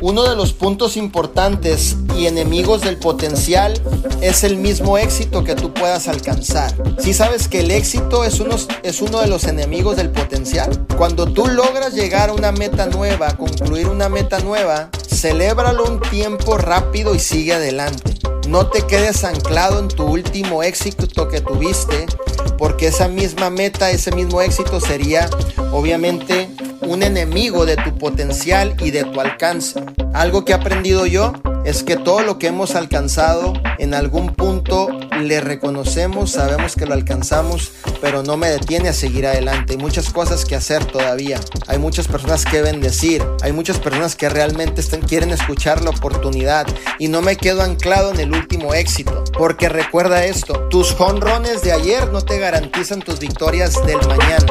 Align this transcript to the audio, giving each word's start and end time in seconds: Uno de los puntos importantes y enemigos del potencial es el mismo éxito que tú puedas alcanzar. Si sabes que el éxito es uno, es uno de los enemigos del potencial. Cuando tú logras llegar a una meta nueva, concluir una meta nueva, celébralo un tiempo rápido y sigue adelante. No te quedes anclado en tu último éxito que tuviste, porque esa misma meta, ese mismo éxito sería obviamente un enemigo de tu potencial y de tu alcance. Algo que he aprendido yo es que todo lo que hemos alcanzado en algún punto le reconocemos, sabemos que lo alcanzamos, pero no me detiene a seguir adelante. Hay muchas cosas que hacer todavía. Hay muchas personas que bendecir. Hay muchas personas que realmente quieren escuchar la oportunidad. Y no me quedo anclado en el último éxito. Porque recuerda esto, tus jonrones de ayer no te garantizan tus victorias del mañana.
Uno 0.00 0.22
de 0.22 0.36
los 0.36 0.52
puntos 0.52 0.96
importantes 0.96 1.96
y 2.16 2.26
enemigos 2.26 2.82
del 2.82 2.98
potencial 2.98 3.74
es 4.20 4.44
el 4.44 4.56
mismo 4.56 4.96
éxito 4.96 5.42
que 5.42 5.56
tú 5.56 5.74
puedas 5.74 6.06
alcanzar. 6.06 6.72
Si 7.00 7.12
sabes 7.12 7.48
que 7.48 7.60
el 7.60 7.72
éxito 7.72 8.22
es 8.22 8.38
uno, 8.38 8.54
es 8.84 9.02
uno 9.02 9.20
de 9.20 9.26
los 9.26 9.44
enemigos 9.44 9.96
del 9.96 10.10
potencial. 10.10 10.86
Cuando 10.96 11.26
tú 11.26 11.48
logras 11.48 11.94
llegar 11.94 12.30
a 12.30 12.32
una 12.32 12.52
meta 12.52 12.86
nueva, 12.86 13.36
concluir 13.36 13.88
una 13.88 14.08
meta 14.08 14.38
nueva, 14.38 14.88
celébralo 15.08 15.84
un 15.84 16.00
tiempo 16.00 16.58
rápido 16.58 17.16
y 17.16 17.18
sigue 17.18 17.54
adelante. 17.54 18.14
No 18.46 18.68
te 18.68 18.82
quedes 18.82 19.24
anclado 19.24 19.80
en 19.80 19.88
tu 19.88 20.04
último 20.04 20.62
éxito 20.62 21.28
que 21.28 21.40
tuviste, 21.40 22.06
porque 22.56 22.86
esa 22.86 23.08
misma 23.08 23.50
meta, 23.50 23.90
ese 23.90 24.12
mismo 24.12 24.40
éxito 24.42 24.80
sería 24.80 25.28
obviamente 25.72 26.48
un 26.82 27.02
enemigo 27.02 27.66
de 27.66 27.76
tu 27.76 27.96
potencial 27.96 28.74
y 28.80 28.90
de 28.90 29.04
tu 29.04 29.20
alcance. 29.20 29.82
Algo 30.14 30.44
que 30.44 30.52
he 30.52 30.54
aprendido 30.54 31.06
yo 31.06 31.32
es 31.64 31.82
que 31.82 31.96
todo 31.96 32.20
lo 32.20 32.38
que 32.38 32.46
hemos 32.46 32.74
alcanzado 32.74 33.52
en 33.78 33.94
algún 33.94 34.34
punto 34.34 34.88
le 35.20 35.40
reconocemos, 35.40 36.30
sabemos 36.32 36.74
que 36.76 36.86
lo 36.86 36.94
alcanzamos, 36.94 37.72
pero 38.00 38.22
no 38.22 38.36
me 38.36 38.48
detiene 38.48 38.88
a 38.88 38.92
seguir 38.92 39.26
adelante. 39.26 39.74
Hay 39.74 39.78
muchas 39.78 40.10
cosas 40.10 40.44
que 40.44 40.56
hacer 40.56 40.84
todavía. 40.84 41.40
Hay 41.66 41.78
muchas 41.78 42.08
personas 42.08 42.44
que 42.44 42.62
bendecir. 42.62 43.24
Hay 43.42 43.52
muchas 43.52 43.78
personas 43.78 44.16
que 44.16 44.28
realmente 44.28 44.82
quieren 45.06 45.30
escuchar 45.30 45.82
la 45.82 45.90
oportunidad. 45.90 46.66
Y 46.98 47.08
no 47.08 47.22
me 47.22 47.36
quedo 47.36 47.62
anclado 47.62 48.12
en 48.12 48.20
el 48.20 48.32
último 48.32 48.74
éxito. 48.74 49.24
Porque 49.36 49.68
recuerda 49.68 50.24
esto, 50.24 50.68
tus 50.70 50.92
jonrones 50.94 51.62
de 51.62 51.72
ayer 51.72 52.10
no 52.12 52.22
te 52.22 52.38
garantizan 52.38 53.00
tus 53.00 53.18
victorias 53.18 53.74
del 53.86 53.98
mañana. 54.06 54.46